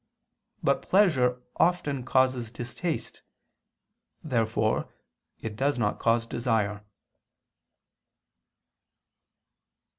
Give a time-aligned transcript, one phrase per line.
[0.63, 3.21] But pleasure often causes distaste.
[4.23, 4.89] Therefore
[5.41, 6.83] it does not cause desire.